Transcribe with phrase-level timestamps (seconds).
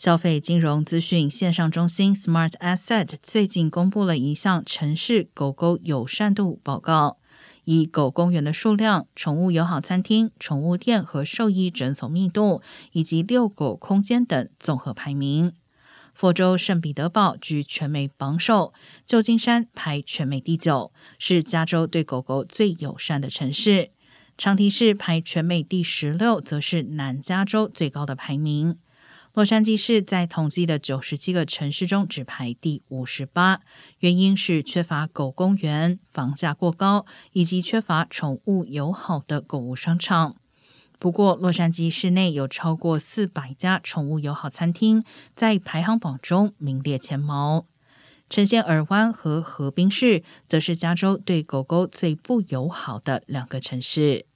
[0.00, 7.18] 消费金融资讯线上中心 Smart Asset 最近公布了一项城市狗狗友善度报告，
[7.64, 15.52] 以狗公园的数量、宠物友好餐厅、宠物店和兽医诊所密度以及遛狗空间等综合排名。
[16.14, 18.72] 佛州圣彼得堡居全美榜首，
[19.04, 23.90] 旧金山排全美第九，是加州对狗狗最友善的城市。
[24.38, 28.76] 长堤市排全美第十六，则是南加州最高的排名。
[29.32, 33.60] 洛杉矶市在统计的九十七个城市中只排第五十八，
[34.00, 40.34] 原因是缺乏狗公园、房价过高以及缺乏宠物友好的购物商场。
[40.98, 45.04] 不过，洛杉矶市内有超过四百家宠物友好餐厅，
[45.36, 47.66] 在排行榜中名列前茅。
[48.28, 54.26] 呈现尔湾和河滨市则是加州对狗狗最不友好的两个城市。